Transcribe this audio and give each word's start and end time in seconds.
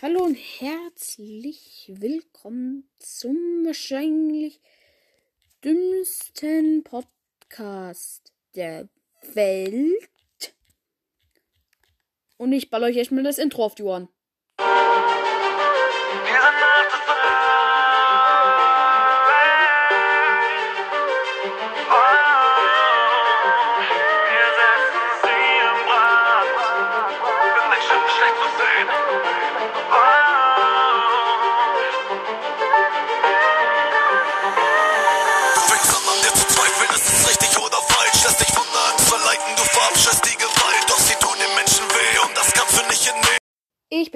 Hallo 0.00 0.22
und 0.22 0.36
herzlich 0.36 1.90
willkommen 1.92 2.88
zum 3.00 3.34
wahrscheinlich 3.64 4.60
dümmsten 5.64 6.84
Podcast 6.84 8.32
der 8.54 8.88
Welt. 9.34 10.54
Und 12.36 12.52
ich 12.52 12.70
baller 12.70 12.86
euch 12.86 12.96
erstmal 12.96 13.24
das 13.24 13.38
Intro 13.38 13.64
auf 13.64 13.74
die 13.74 13.82
Ohren. 13.82 14.08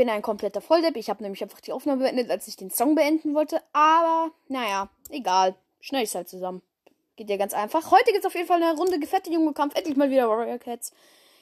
Bin 0.03 0.11
ein 0.11 0.21
kompletter 0.21 0.61
Volldepp. 0.61 0.97
Ich 0.97 1.09
habe 1.09 1.23
nämlich 1.23 1.45
einfach 1.45 1.61
die 1.61 1.71
Aufnahme 1.71 2.03
beendet, 2.03 2.29
als 2.29 2.49
ich 2.49 2.57
den 2.57 2.73
Song 2.73 2.97
beenden 2.97 3.37
wollte. 3.37 3.63
Aber, 3.73 4.33
naja, 4.49 4.89
egal. 5.11 5.55
Schneide 5.81 6.03
ich 6.03 6.15
halt 6.17 6.29
zusammen. 6.29 6.61
Geht 7.15 7.31
ja 7.31 7.37
ganz 7.37 7.55
einfach. 7.55 7.93
Heute 7.93 8.07
gibt 8.07 8.19
es 8.19 8.27
auf 8.27 8.35
jeden 8.35 8.49
Fall 8.49 8.61
eine 8.61 8.77
Runde 8.77 8.99
gefette 8.99 9.31
junge 9.31 9.53
Kampf. 9.53 9.77
Endlich 9.77 9.97
mal 9.97 10.11
wieder 10.11 10.29
Warrior 10.29 10.59
Cats. 10.59 10.93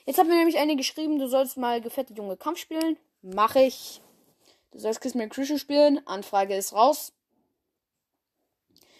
Jetzt 0.04 0.18
hat 0.18 0.26
mir 0.26 0.34
nämlich 0.34 0.58
eine 0.58 0.76
geschrieben, 0.76 1.18
du 1.18 1.26
sollst 1.26 1.56
mal 1.56 1.80
gefette 1.80 2.12
junge 2.12 2.36
Kampf 2.36 2.58
spielen. 2.58 2.98
Mache 3.22 3.62
ich. 3.62 4.02
Du 4.72 4.78
sollst 4.78 5.00
Kiss 5.00 5.14
Me 5.14 5.26
Crucial 5.26 5.58
spielen. 5.58 6.06
Anfrage 6.06 6.54
ist 6.54 6.74
raus. 6.74 7.14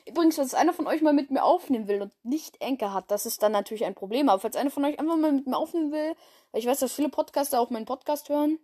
Übrigens, 0.07 0.37
falls 0.37 0.55
einer 0.55 0.73
von 0.73 0.87
euch 0.87 1.03
mal 1.03 1.13
mit 1.13 1.31
mir 1.31 1.45
aufnehmen 1.45 1.87
will 1.87 2.01
und 2.01 2.15
nicht 2.23 2.63
Enker 2.63 2.95
hat, 2.95 3.11
das 3.11 3.27
ist 3.27 3.43
dann 3.43 3.53
natürlich 3.53 3.85
ein 3.85 3.95
Problem. 3.95 4.31
Aber 4.31 4.41
falls 4.41 4.57
einer 4.57 4.71
von 4.71 4.87
euch 4.87 4.99
einfach 4.99 5.17
mal 5.17 5.33
mit 5.33 5.47
mir 5.47 5.59
aufnehmen 5.59 5.93
will, 5.93 6.15
weil 6.51 6.61
ich 6.61 6.67
weiß, 6.67 6.81
dass 6.81 6.95
viele 6.95 7.11
Podcaster 7.11 7.61
auch 7.61 7.69
meinen 7.69 7.85
Podcast 7.85 8.31
hören, 8.31 8.59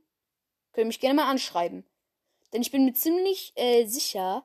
könnt 0.76 0.88
mich 0.88 1.00
gerne 1.00 1.16
mal 1.16 1.30
anschreiben. 1.30 1.84
Denn 2.52 2.62
ich 2.62 2.70
bin 2.70 2.84
mir 2.84 2.92
ziemlich 2.92 3.52
äh, 3.56 3.86
sicher, 3.86 4.44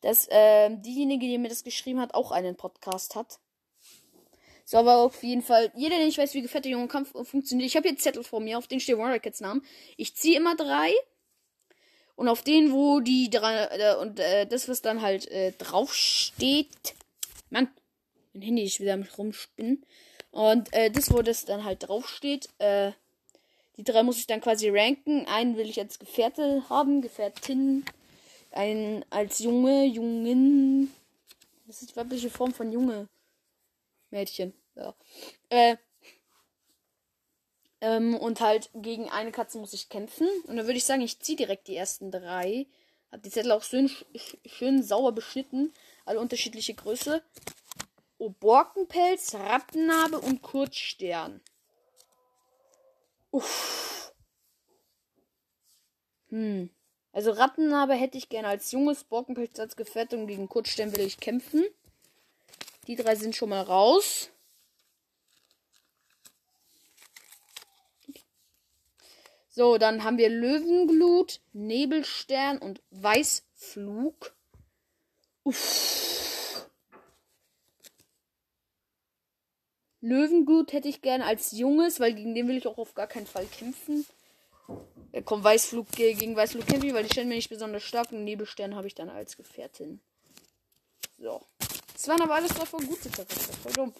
dass 0.00 0.26
ähm, 0.30 0.82
diejenige, 0.82 1.26
die 1.26 1.38
mir 1.38 1.50
das 1.50 1.62
geschrieben 1.64 2.00
hat, 2.00 2.14
auch 2.14 2.32
einen 2.32 2.56
Podcast 2.56 3.14
hat. 3.14 3.38
So, 4.64 4.78
aber 4.78 4.96
auf 4.96 5.22
jeden 5.22 5.42
Fall, 5.42 5.70
jeder, 5.76 5.96
der 5.96 6.06
nicht 6.06 6.16
weiß, 6.16 6.32
wie 6.32 6.42
gefette 6.42 6.68
junge 6.68 6.88
Kampf 6.88 7.12
funktioniert, 7.28 7.68
ich 7.68 7.76
habe 7.76 7.88
hier 7.88 7.98
Zettel 7.98 8.24
vor 8.24 8.40
mir, 8.40 8.56
auf 8.56 8.68
denen 8.68 8.80
steht 8.80 8.96
Warrior 8.96 9.18
Cats 9.18 9.40
Namen. 9.40 9.62
Ich 9.96 10.16
ziehe 10.16 10.38
immer 10.38 10.56
drei. 10.56 10.92
Und 12.16 12.28
auf 12.28 12.42
denen, 12.42 12.72
wo 12.72 13.00
die 13.00 13.28
drei, 13.30 13.64
äh, 13.64 13.96
und 13.96 14.18
äh, 14.18 14.46
das, 14.46 14.68
was 14.68 14.80
dann 14.80 15.02
halt 15.02 15.26
äh, 15.28 15.52
draufsteht. 15.52 16.94
Mann, 17.50 17.68
mein 18.32 18.42
Handy 18.42 18.64
ist 18.64 18.80
wieder 18.80 18.96
mit 18.96 19.16
rumspinnen. 19.18 19.84
Und 20.30 20.72
äh, 20.72 20.90
das, 20.90 21.12
wo 21.12 21.22
das 21.22 21.44
dann 21.44 21.64
halt 21.64 21.88
draufsteht, 21.88 22.48
äh, 22.58 22.92
die 23.80 23.92
drei 23.92 24.02
muss 24.02 24.18
ich 24.18 24.26
dann 24.26 24.42
quasi 24.42 24.68
ranken. 24.68 25.26
Einen 25.26 25.56
will 25.56 25.70
ich 25.70 25.80
als 25.80 25.98
Gefährte 25.98 26.68
haben, 26.68 27.00
Gefährtin. 27.00 27.86
Einen 28.50 29.06
als 29.08 29.38
Junge, 29.38 29.86
Jungen. 29.86 30.94
Das 31.66 31.80
ist 31.80 31.92
die 31.92 31.96
weibliche 31.96 32.28
Form 32.28 32.52
von 32.52 32.70
Junge. 32.70 33.08
Mädchen. 34.10 34.52
Ja. 34.74 34.94
Äh, 35.48 35.76
ähm, 37.80 38.16
und 38.16 38.42
halt 38.42 38.68
gegen 38.74 39.08
eine 39.08 39.32
Katze 39.32 39.56
muss 39.58 39.72
ich 39.72 39.88
kämpfen. 39.88 40.28
Und 40.46 40.56
dann 40.56 40.66
würde 40.66 40.76
ich 40.76 40.84
sagen, 40.84 41.00
ich 41.00 41.18
ziehe 41.20 41.38
direkt 41.38 41.66
die 41.66 41.76
ersten 41.76 42.10
drei. 42.10 42.66
Hab 43.10 43.22
die 43.22 43.30
Zettel 43.30 43.52
auch 43.52 43.62
schön, 43.62 43.88
sch- 43.88 44.36
schön 44.46 44.82
sauer 44.82 45.12
beschnitten. 45.12 45.72
Alle 46.04 46.20
unterschiedliche 46.20 46.74
Größe. 46.74 47.22
Oh, 48.18 48.28
Borkenpelz, 48.28 49.34
Rattennarbe 49.34 50.20
und 50.20 50.42
Kurzstern. 50.42 51.40
Uff. 53.30 54.12
Hm. 56.28 56.70
Also 57.12 57.32
Rattennarbe 57.32 57.94
hätte 57.94 58.18
ich 58.18 58.28
gerne 58.28 58.48
als 58.48 58.70
junges 58.70 59.04
Borkenpelz 59.04 59.58
als 59.58 59.76
Gefährte 59.76 60.16
und 60.16 60.26
gegen 60.26 60.48
Kurzstern 60.48 60.94
will 60.94 61.04
ich 61.04 61.18
kämpfen. 61.18 61.64
Die 62.86 62.96
drei 62.96 63.14
sind 63.16 63.34
schon 63.34 63.50
mal 63.50 63.62
raus. 63.62 64.30
So, 69.48 69.78
dann 69.78 70.04
haben 70.04 70.16
wir 70.16 70.28
Löwenglut, 70.28 71.40
Nebelstern 71.52 72.58
und 72.58 72.80
Weißflug. 72.90 74.34
Uff. 75.42 76.19
Löwenglut 80.00 80.72
hätte 80.72 80.88
ich 80.88 81.02
gerne 81.02 81.26
als 81.26 81.52
Junges, 81.52 82.00
weil 82.00 82.14
gegen 82.14 82.34
den 82.34 82.48
will 82.48 82.56
ich 82.56 82.66
auch 82.66 82.78
auf 82.78 82.94
gar 82.94 83.06
keinen 83.06 83.26
Fall 83.26 83.46
kämpfen. 83.46 84.06
Ja, 85.12 85.20
komm, 85.22 85.42
Weißflug 85.44 85.90
ge- 85.92 86.14
gegen 86.14 86.36
Weißflug 86.36 86.66
kämpfe 86.66 86.86
ich, 86.86 86.94
weil 86.94 87.02
die 87.02 87.10
stellen 87.10 87.28
mir 87.28 87.34
nicht 87.34 87.50
besonders 87.50 87.82
stark 87.82 88.12
und 88.12 88.24
Nebelstern 88.24 88.74
habe 88.76 88.86
ich 88.86 88.94
dann 88.94 89.10
als 89.10 89.36
Gefährtin. 89.36 90.00
So. 91.18 91.42
Das 91.92 92.08
waren 92.08 92.22
aber 92.22 92.36
alles 92.36 92.54
davon 92.54 92.86
gute 92.86 93.10
Charakter. 93.10 93.34
Voll 93.62 93.72
dumm. 93.72 93.94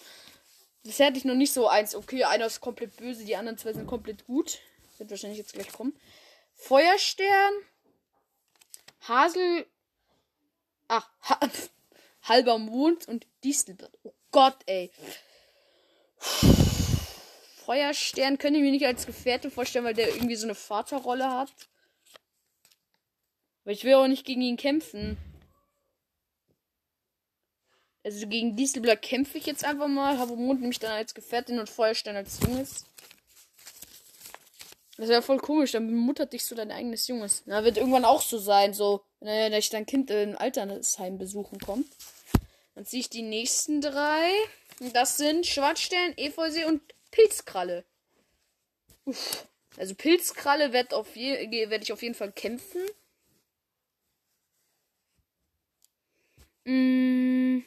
Bisher 0.82 1.08
hatte 1.08 1.18
ich 1.18 1.24
noch 1.26 1.34
nicht 1.34 1.52
so 1.52 1.68
eins. 1.68 1.94
Okay, 1.94 2.24
einer 2.24 2.46
ist 2.46 2.60
komplett 2.62 2.96
böse, 2.96 3.24
die 3.24 3.36
anderen 3.36 3.58
zwei 3.58 3.74
sind 3.74 3.86
komplett 3.86 4.24
gut. 4.26 4.58
Wird 4.96 5.10
wahrscheinlich 5.10 5.38
jetzt 5.38 5.52
gleich 5.52 5.70
kommen. 5.70 5.94
Feuerstern. 6.54 7.52
Hasel. 9.00 9.66
Ach, 10.88 11.10
ha 11.22 11.38
halber 12.22 12.56
Mond 12.58 13.06
und 13.08 13.26
Distelblatt. 13.44 13.92
Oh 14.04 14.14
Gott, 14.30 14.56
ey. 14.66 14.90
Feuerstern 17.64 18.38
könnte 18.38 18.58
ich 18.58 18.64
mir 18.64 18.70
nicht 18.70 18.86
als 18.86 19.06
Gefährte 19.06 19.50
vorstellen, 19.50 19.84
weil 19.84 19.94
der 19.94 20.08
irgendwie 20.08 20.36
so 20.36 20.46
eine 20.46 20.54
Vaterrolle 20.54 21.30
hat. 21.30 21.52
Aber 23.64 23.72
ich 23.72 23.84
will 23.84 23.94
auch 23.94 24.06
nicht 24.06 24.24
gegen 24.24 24.42
ihn 24.42 24.56
kämpfen. 24.56 25.16
Also 28.02 28.26
gegen 28.26 28.56
Dieselblatt 28.56 29.02
kämpfe 29.02 29.38
ich 29.38 29.46
jetzt 29.46 29.64
einfach 29.64 29.88
mal. 29.88 30.18
Habe 30.18 30.36
Mond 30.36 30.60
nämlich 30.60 30.78
dann 30.78 30.92
als 30.92 31.14
Gefährtin 31.14 31.58
und 31.58 31.68
Feuerstern 31.68 32.16
als 32.16 32.40
Junges. 32.40 32.86
Das 34.96 35.08
wäre 35.08 35.22
voll 35.22 35.38
komisch, 35.38 35.72
dann 35.72 35.86
bemuttert 35.86 36.34
dich 36.34 36.44
so 36.44 36.54
dein 36.54 36.70
eigenes 36.70 37.08
Junges. 37.08 37.42
Na, 37.46 37.64
wird 37.64 37.78
irgendwann 37.78 38.04
auch 38.04 38.20
so 38.20 38.36
sein, 38.36 38.74
so, 38.74 39.02
wenn 39.20 39.52
ich 39.54 39.70
dein 39.70 39.86
Kind 39.86 40.10
in 40.10 40.36
Altersheim 40.36 41.16
besuchen 41.16 41.58
kommt. 41.58 41.86
Dann 42.74 42.84
ziehe 42.84 43.00
ich 43.00 43.08
die 43.08 43.22
nächsten 43.22 43.80
drei. 43.80 44.30
Das 44.80 45.18
sind 45.18 45.46
Schwarzstern, 45.46 46.14
Efeusee 46.16 46.64
und 46.64 46.80
Pilzkralle. 47.10 47.84
Uff. 49.04 49.46
Also 49.76 49.94
Pilzkralle 49.94 50.72
werd 50.72 50.94
werde 51.70 51.84
ich 51.84 51.92
auf 51.92 52.02
jeden 52.02 52.14
Fall 52.14 52.32
kämpfen. 52.32 52.82
Mm. 56.64 57.62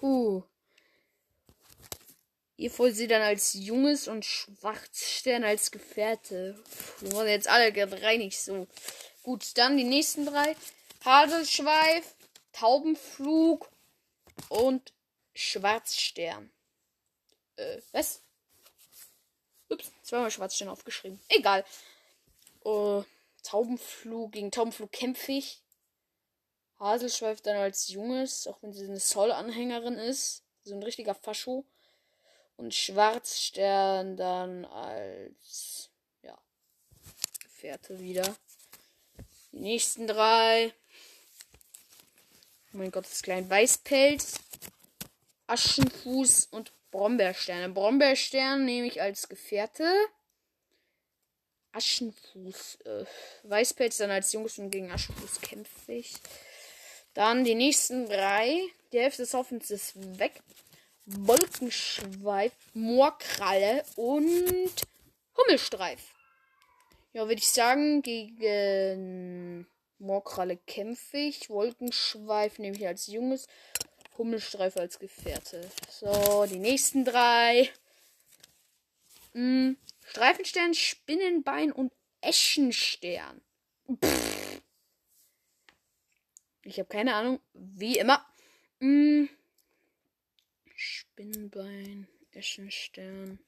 Puh. 0.00 0.42
Efeusee 2.56 3.06
dann 3.06 3.22
als 3.22 3.54
Junges 3.54 4.08
und 4.08 4.24
Schwarzstern 4.24 5.44
als 5.44 5.70
Gefährte. 5.70 6.60
Die 7.00 7.12
waren 7.12 7.28
jetzt 7.28 7.48
alle 7.48 7.72
drei 7.86 8.16
nicht 8.16 8.40
so. 8.40 8.66
Gut, 9.22 9.56
dann 9.56 9.76
die 9.76 9.84
nächsten 9.84 10.26
drei. 10.26 10.56
Haselschweif, 11.04 12.14
Taubenflug 12.58 13.70
und 14.48 14.92
Schwarzstern. 15.32 16.50
Äh, 17.54 17.80
was? 17.92 18.20
Ups, 19.68 19.92
zweimal 20.02 20.32
Schwarzstern 20.32 20.68
aufgeschrieben. 20.68 21.20
Egal. 21.28 21.64
Äh, 22.64 23.02
Taubenflug, 23.44 24.32
gegen 24.32 24.50
Taubenflug 24.50 24.90
kämpfe 24.90 25.32
ich. 25.32 25.62
Haselschweif 26.80 27.40
dann 27.42 27.56
als 27.56 27.88
Junges, 27.88 28.48
auch 28.48 28.60
wenn 28.62 28.72
sie 28.72 28.86
eine 28.86 28.98
Soll-Anhängerin 28.98 29.94
ist. 29.94 30.42
So 30.64 30.74
ein 30.74 30.82
richtiger 30.82 31.14
Fascho. 31.14 31.64
Und 32.56 32.74
Schwarzstern 32.74 34.16
dann 34.16 34.64
als, 34.64 35.90
ja, 36.22 36.36
Gefährte 37.40 38.00
wieder. 38.00 38.36
Die 39.52 39.60
nächsten 39.60 40.08
drei. 40.08 40.74
Oh 42.74 42.78
mein 42.78 42.90
Gott, 42.90 43.04
das 43.04 43.22
kleine 43.22 43.48
Weißpelz. 43.48 44.40
Aschenfuß 45.46 46.48
und 46.50 46.72
Brombeersterne. 46.90 47.70
Brombeerstern 47.70 48.64
nehme 48.64 48.86
ich 48.86 49.00
als 49.00 49.28
Gefährte. 49.28 49.90
Aschenfuß. 51.72 52.78
Äh, 52.84 53.04
Weißpelz 53.44 53.98
dann 53.98 54.10
als 54.10 54.32
Jungs 54.32 54.58
und 54.58 54.70
gegen 54.70 54.90
Aschenfuß 54.90 55.40
kämpfe 55.40 55.92
ich. 55.92 56.14
Dann 57.14 57.44
die 57.44 57.54
nächsten 57.54 58.06
drei. 58.06 58.60
Die 58.92 59.00
Hälfte 59.00 59.22
des 59.22 59.34
Haufens 59.34 59.70
ist 59.70 60.18
weg. 60.18 60.40
Wolkenschweif, 61.06 62.52
Moorkralle 62.74 63.82
und 63.96 64.74
Hummelstreif. 65.36 66.14
Ja, 67.14 67.22
würde 67.22 67.40
ich 67.40 67.48
sagen, 67.48 68.02
gegen 68.02 69.66
Moorkralle 69.98 70.56
kämpfe 70.56 71.18
ich. 71.18 71.50
Wolkenschweif 71.50 72.58
nehme 72.58 72.76
ich 72.76 72.86
als 72.86 73.06
junges. 73.06 73.46
Hummelstreif 74.16 74.76
als 74.76 74.98
Gefährte. 74.98 75.70
So, 75.88 76.46
die 76.46 76.58
nächsten 76.58 77.04
drei. 77.04 77.70
Hm, 79.32 79.76
Streifenstern, 80.06 80.74
Spinnenbein 80.74 81.72
und 81.72 81.92
Eschenstern. 82.20 83.40
Pff. 84.04 84.60
Ich 86.64 86.78
habe 86.78 86.88
keine 86.88 87.14
Ahnung. 87.14 87.40
Wie 87.54 87.98
immer. 87.98 88.26
Hm. 88.80 89.28
Spinnenbein, 90.74 92.08
Eschenstern. 92.32 93.38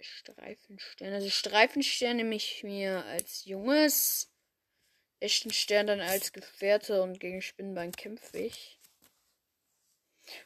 Streifenstern. 0.00 1.12
Also 1.12 1.30
Streifenstern 1.30 2.18
nehme 2.18 2.34
ich 2.34 2.62
mir 2.62 3.04
als 3.06 3.46
Junges. 3.46 4.33
Eschenstern 5.24 5.86
dann 5.86 6.00
als 6.00 6.32
Gefährte 6.32 7.02
und 7.02 7.18
gegen 7.18 7.42
Spinnenbein 7.42 7.92
kämpfe 7.92 8.38
ich. 8.38 8.78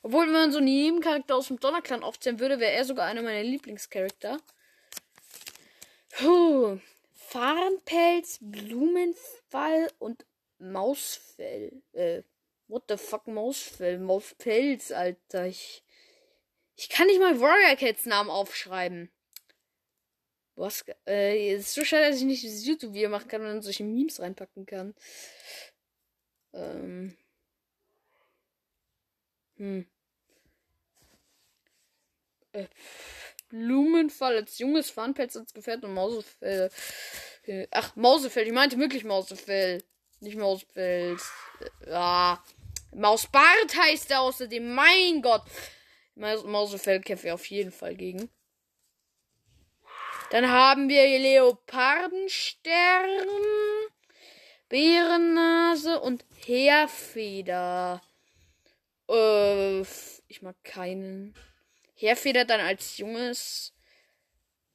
Obwohl, 0.03 0.27
wenn 0.27 0.33
man 0.33 0.53
so 0.53 0.59
einen 0.59 0.67
Nebencharakter 0.67 1.37
aus 1.37 1.49
dem 1.49 1.61
Donnerclan 1.61 2.03
aufzählen 2.03 2.41
würde, 2.41 2.61
wäre 2.61 2.73
er 2.73 2.85
sogar 2.85 3.07
einer 3.07 3.23
meiner 3.23 3.43
Lieblingscharakter. 3.43 4.39
Puh. 6.11 6.79
Farnpelz, 7.13 8.39
Blumenfall 8.41 9.91
und 9.99 10.25
Mausfell. 10.59 11.83
Äh, 11.93 12.23
what 12.69 12.85
the 12.89 12.97
fuck 12.97 13.27
Mausfell? 13.27 13.99
Mauspelz, 13.99 14.91
Alter. 14.93 15.47
Ich, 15.47 15.85
ich 16.77 16.89
kann 16.89 17.07
nicht 17.07 17.21
mal 17.21 17.39
Warrior 17.41 17.77
Cats 17.77 18.07
Namen 18.07 18.31
aufschreiben. 18.31 19.11
Was, 20.59 20.85
äh, 21.07 21.55
ist 21.55 21.73
so 21.73 21.85
schade, 21.85 22.09
dass 22.09 22.17
ich 22.17 22.25
nicht 22.25 22.43
dieses 22.43 22.67
YouTube-Video 22.67 23.09
machen 23.09 23.29
kann 23.29 23.47
und 23.47 23.63
solche 23.63 23.85
Memes 23.85 24.19
reinpacken 24.19 24.67
kann. 24.67 24.93
Ähm. 26.53 27.17
Hm. 29.57 29.87
Äh, 32.53 32.67
Blumenfall 33.51 34.37
als 34.37 34.59
junges 34.59 34.91
Farnpelz 34.91 35.37
als 35.37 35.55
Gefährt 35.55 35.85
und 35.85 35.95
Mausefell. 35.95 36.71
Äh, 37.45 37.69
ach, 37.71 37.95
Mausefell. 37.95 38.47
Ich 38.47 38.53
meinte 38.53 38.79
wirklich 38.79 39.05
Mausefell. 39.05 39.85
Nicht 40.21 40.37
Mauspelz. 40.37 41.31
Äh, 41.87 41.91
ja. 41.91 42.43
Mausbart 42.93 43.77
heißt 43.77 44.11
er 44.11 44.23
außerdem. 44.23 44.75
Mein 44.75 45.23
Gott. 45.23 45.45
Maus 46.17 46.43
Mausefell 46.43 47.01
kämpfe 47.01 47.29
ich 47.29 47.33
auf 47.33 47.47
jeden 47.47 47.71
Fall 47.71 47.95
gegen. 47.95 48.29
Dann 50.31 50.51
haben 50.51 50.91
wir 50.91 51.19
Leopardenstern, 51.19 53.09
Bärennase 54.69 56.01
und 56.01 56.27
Heerfeder. 56.45 58.03
Äh, 59.09 59.81
ich 59.81 60.43
mag 60.43 60.63
keinen. 60.65 61.35
Heerfeder 61.95 62.45
dann 62.45 62.61
als 62.61 62.99
junges. 62.99 63.73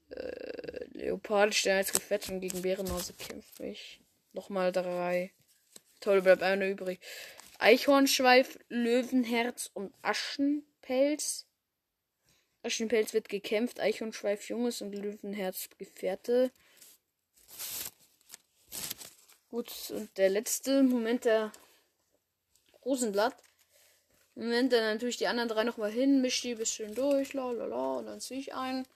Äh, 0.10 0.86
Leopardenstern 0.94 1.78
als 1.78 1.94
Gefährt 1.94 2.28
und 2.30 2.42
gegen 2.42 2.64
Bärennase 2.64 3.14
kämpfe 3.14 3.68
ich. 3.68 4.02
Nochmal 4.32 4.72
drei. 4.72 5.34
Toll, 6.00 6.24
bleibt 6.24 6.42
einer 6.42 6.68
übrig. 6.68 7.00
Eichhornschweif, 7.60 8.58
Löwenherz 8.70 9.70
und 9.74 9.94
Aschenpelz. 10.02 11.46
Aschenpelz 12.64 13.14
wird 13.14 13.30
gekämpft. 13.30 13.80
Eichhornschweif, 13.80 14.50
Junges 14.50 14.82
und 14.82 14.94
Löwenherz, 14.94 15.70
Gefährte. 15.78 16.52
Gut, 19.50 19.72
und 19.92 20.18
der 20.18 20.30
letzte 20.30 20.82
Moment 20.82 21.26
der 21.26 21.52
Rosenblatt. 22.84 23.36
Moment, 24.36 24.74
dann 24.74 24.96
natürlich 24.96 25.18
die 25.18 25.28
anderen 25.28 25.50
drei 25.50 25.64
nochmal 25.64 25.92
hin, 25.92 26.22
misch 26.22 26.42
die 26.42 26.54
ein 26.54 26.58
bisschen 26.58 26.96
durch, 26.96 27.34
la 27.34 27.52
la 27.52 27.66
la, 27.66 27.94
und 27.98 28.08
dann 28.08 28.20
ziehe 28.20 28.40
ich 28.40 28.56
ein. 28.56 28.88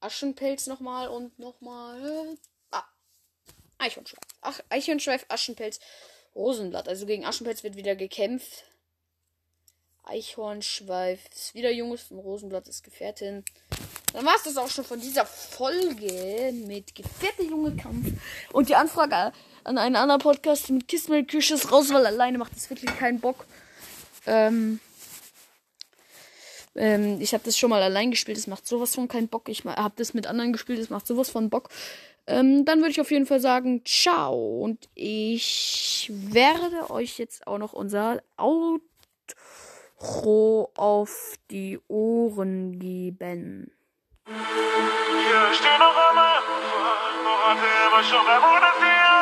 Aschenpelz 0.00 0.66
nochmal 0.66 1.08
und 1.08 1.38
nochmal. 1.38 2.36
Ah. 2.70 2.84
Eichhornschweif. 3.78 4.20
Ach, 4.42 4.60
Eichhornschweif, 4.68 5.24
Aschenpelz, 5.28 5.80
Rosenblatt. 6.34 6.86
Also 6.86 7.06
gegen 7.06 7.24
Aschenpelz 7.24 7.62
wird 7.62 7.76
wieder 7.76 7.96
gekämpft. 7.96 8.64
Eichhornschweif 10.06 11.20
ist 11.34 11.54
wieder 11.54 11.70
junges 11.70 12.10
und 12.10 12.18
Rosenblatt 12.18 12.68
ist 12.68 12.84
Gefährtin. 12.84 13.44
Dann 14.12 14.24
war 14.24 14.34
es 14.36 14.44
das 14.44 14.56
auch 14.56 14.70
schon 14.70 14.84
von 14.84 15.00
dieser 15.00 15.26
Folge 15.26 16.52
mit 16.66 16.94
Gefährte 16.94 17.42
Junge 17.42 17.76
Kampf. 17.76 18.12
Und 18.52 18.68
die 18.68 18.76
Anfrage 18.76 19.32
an 19.64 19.78
einen 19.78 19.96
anderen 19.96 20.20
Podcast 20.20 20.70
mit 20.70 20.88
Kismel 20.88 21.24
Küche 21.24 21.54
ist 21.54 21.70
raus, 21.70 21.92
weil 21.92 22.06
alleine 22.06 22.38
macht 22.38 22.56
es 22.56 22.70
wirklich 22.70 22.96
keinen 22.96 23.20
Bock. 23.20 23.44
Ähm, 24.26 24.80
ähm, 26.76 27.20
ich 27.20 27.34
habe 27.34 27.44
das 27.44 27.58
schon 27.58 27.70
mal 27.70 27.82
allein 27.82 28.10
gespielt, 28.10 28.38
es 28.38 28.46
macht 28.46 28.66
sowas 28.66 28.94
von 28.94 29.08
keinen 29.08 29.28
Bock. 29.28 29.48
Ich 29.48 29.64
habe 29.64 29.94
das 29.96 30.14
mit 30.14 30.26
anderen 30.26 30.52
gespielt, 30.52 30.78
es 30.78 30.90
macht 30.90 31.06
sowas 31.06 31.30
von 31.30 31.50
Bock. 31.50 31.68
Ähm, 32.26 32.64
dann 32.64 32.78
würde 32.78 32.90
ich 32.90 33.00
auf 33.00 33.10
jeden 33.10 33.26
Fall 33.26 33.40
sagen, 33.40 33.82
ciao. 33.84 34.62
Und 34.62 34.88
ich 34.94 36.10
werde 36.12 36.90
euch 36.90 37.18
jetzt 37.18 37.46
auch 37.46 37.58
noch 37.58 37.72
unser 37.72 38.22
Outro 39.98 40.70
auf 40.76 41.34
die 41.50 41.80
Ohren 41.88 42.78
geben. 42.78 43.72
Hier 44.26 45.54
stehen 45.54 45.78
noch 45.78 45.96
einmal, 46.08 46.40
noch 47.24 47.44
hatte 47.46 47.66
immer 47.88 48.02
schon, 48.04 48.26
dir? 48.80 49.15